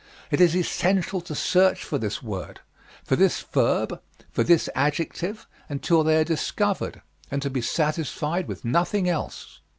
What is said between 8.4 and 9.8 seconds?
with nothing else."